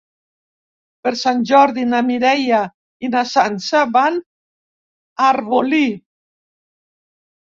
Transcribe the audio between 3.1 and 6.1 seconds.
na Sança van a Arbolí.